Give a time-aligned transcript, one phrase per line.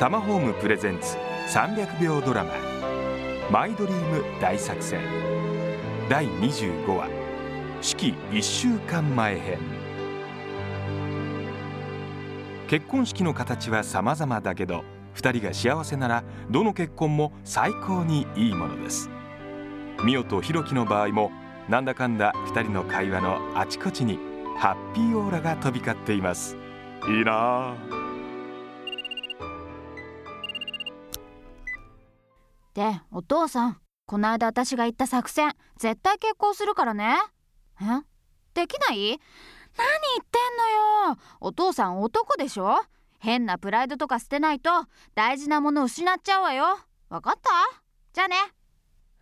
[0.00, 1.18] タマホームプレゼンツ
[1.54, 2.54] 300秒ドラマ。
[3.50, 4.98] マイドリーム大作戦。
[6.08, 7.06] 第25話。
[7.82, 9.58] 式1週間前編。
[12.66, 14.84] 結婚式の形は様々だけど
[15.16, 19.10] 2人が幸せならどの結婚も最高にいいものです。
[20.02, 21.30] ミオとヒロキの場合も
[21.68, 24.18] なんだかんだ2人の会話のあちこちに
[24.56, 26.56] ハッピーオーラが飛び交っています。
[27.06, 27.99] いいなあ
[32.74, 37.16] でお父さんこの間私が言った作戦絶対結婚するからね。
[37.80, 37.84] え？
[38.54, 38.98] できない？
[38.98, 39.18] 何言っ
[40.30, 41.18] てんのよ。
[41.40, 42.80] お父さん男でしょ？
[43.18, 44.70] 変なプライドとか捨てないと
[45.14, 46.78] 大事なもの失っちゃうわよ。
[47.08, 47.50] わかった？
[48.12, 48.36] じゃあね。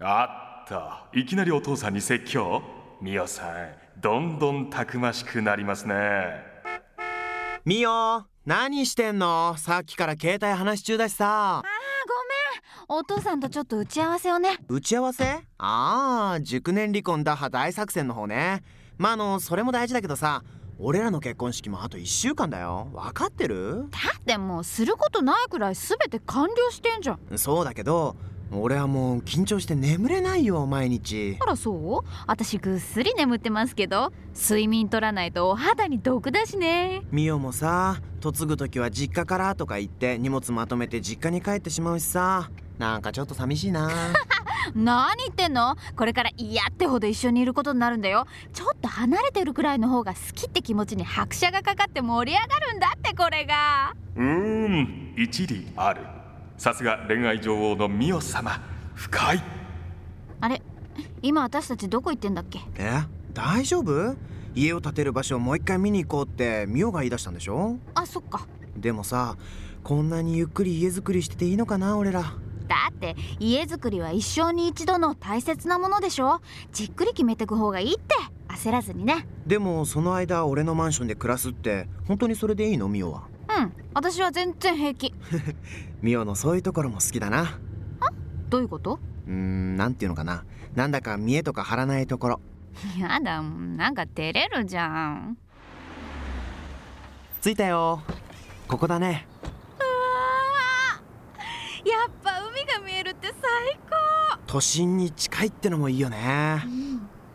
[0.00, 1.08] あった。
[1.12, 2.62] いきなりお父さんに説教？
[3.00, 6.42] ミオさんどんどんたくましくなりますね。
[7.64, 9.56] ミオ何してんの？
[9.58, 11.62] さっきから携帯話し中だしさ
[12.90, 14.56] お父さんとちょっと打ち合わせをね。
[14.66, 15.24] 打ち合わせ？
[15.58, 18.62] ああ熟年離婚打破大作戦の方ね。
[18.96, 20.42] まああのそれも大事だけどさ
[20.78, 22.88] 俺らの結婚式もあと1週間だよ。
[22.94, 23.90] 分かってる？
[23.90, 27.38] だってもうすることないくらい全て完了してんじゃん。
[27.38, 28.16] そうだけど
[28.52, 31.36] 俺はもう緊張して眠れないよ毎日。
[31.40, 32.08] あらそう？
[32.26, 37.02] 私ぐっすり眠ってますけど睡眠取らないとお肌に毒だしね。
[37.10, 43.90] ミオもさ嫁ぐ時は実家からとか言って荷物まとめて実家に帰ってしまうしさなんかちょっと寂しいな。
[44.74, 45.76] 何言ってんの？
[45.96, 48.26] これから嫌ってほど一緒にいることになるんだよ。
[48.52, 53.94] ちょっと離れてるくらいの方が好きって気持ちに拍車がかかって盛り上がるんだってこれが。
[54.16, 56.02] うーん一理ある。
[56.56, 58.60] さすが恋愛女王のミオ様。
[58.94, 59.42] 深い。
[60.40, 60.62] あれ？
[61.22, 62.60] 今私たちどこ行ってんだっけ？
[62.76, 63.02] え？
[63.32, 64.16] 大丈夫？
[64.54, 67.78] 家を建てる場所をもう一回見に行こうってミオが言い出したんでしょ？
[67.94, 68.46] あそっか。
[68.76, 69.36] でもさ
[69.82, 72.34] こんなにゆっくり家づくりしてていいのかな俺ら
[72.68, 76.40] だって家づくりは一生に一度の大切なものでしょ？
[76.72, 78.14] じっくり決めてく方がいいって。
[78.48, 79.26] 焦らずにね。
[79.46, 82.88] でもその間俺のマンションで暮らすって本当にそれでいいの？
[82.88, 83.22] ミオは？
[83.58, 83.72] うん。
[83.94, 85.14] 私は全然平気。
[86.02, 87.58] ミオのそういうところも好きだな。
[88.48, 88.98] どういうこと？
[89.26, 90.44] うーんなんていうのかな。
[90.74, 92.40] なんだか見栄とか張らないところ。
[92.98, 95.38] やだなんか照れるじゃん。
[97.42, 98.02] 着いたよ。
[98.66, 99.26] ここだね
[101.84, 103.78] やっぱ海が見えるって最
[104.48, 106.62] 都心に近いってのもいいよね。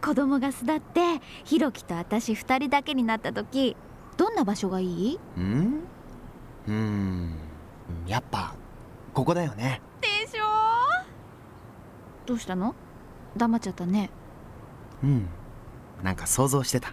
[0.00, 3.76] 高子供が巣立ってひろきと私二人だけになった時
[4.16, 5.18] どんな場所がいい？
[5.36, 5.80] うん？
[6.66, 7.34] うーん。
[8.06, 8.54] やっぱ
[9.14, 9.80] ここだよね。
[10.00, 10.44] でしょ？
[12.26, 12.74] どうしたの？
[13.36, 14.10] 黙っちゃったね。
[15.02, 15.28] うん。
[16.02, 16.92] なんか想像してた。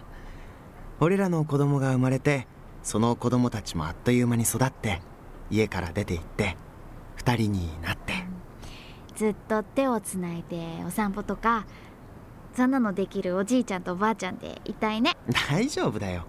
[1.00, 2.46] 俺らの子供が生まれて
[2.84, 5.02] その子供たちもあっという間に育って
[5.50, 6.56] 家から出て行って
[7.16, 7.93] 二人になって
[9.16, 11.66] ずっと手をつないでお散歩とか
[12.54, 15.16] そんなのできるおじいちゃんとおばあちゃんでいたいね。
[15.50, 16.24] 大丈夫だよ。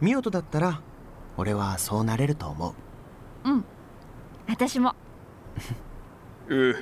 [0.00, 0.80] ミオとだったら
[1.36, 2.74] 俺はそうなれると思
[3.44, 3.50] う。
[3.50, 3.64] うん。
[4.48, 4.94] 私も。
[6.48, 6.74] う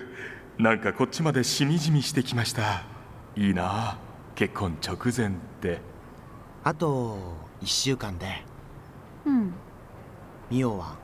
[0.58, 2.84] なんかこっちまでしみじみしてきました。
[3.34, 3.98] いいな
[4.36, 5.30] 結婚直前っ
[5.60, 5.80] て。
[6.62, 7.18] あと
[7.62, 8.44] 1週間で。
[9.24, 9.52] うん。
[10.50, 10.96] ミオは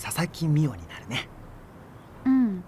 [0.00, 1.28] 佐々木ミオになるね
[2.24, 2.64] うん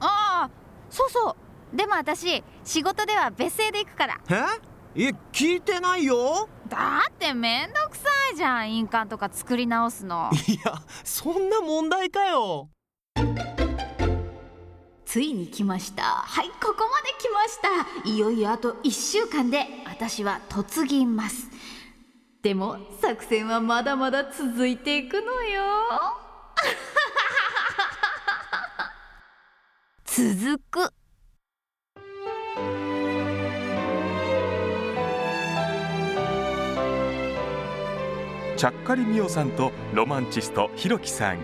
[0.00, 0.50] ああ
[0.90, 1.34] そうそう
[1.72, 4.20] でも私仕事では別姓で行くから。
[4.30, 5.04] え？
[5.10, 6.48] え聞いてないよ？
[6.68, 10.30] だってめんどくさいじゃん印鑑とか作り直すの。
[10.48, 12.68] いやそんな問題かよ。
[15.04, 16.02] ついに来ました。
[16.02, 17.58] はいここまで来まし
[18.04, 18.08] た。
[18.10, 21.48] いよいよあと1週間で私は嫁ぎます。
[22.42, 25.62] でも作戦はまだまだ続いていくのよ。
[30.04, 30.92] 続く
[38.58, 41.38] ちゃっかりみおさんとロマンチストひろきさん。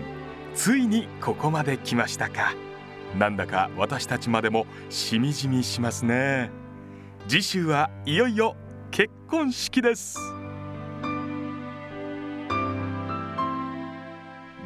[0.53, 2.53] ついにここまで来ましたか。
[3.17, 6.51] なんだか私たちまでもしみじみしますね。
[7.29, 8.57] 次週はいよいよ
[8.91, 10.19] 結婚式です。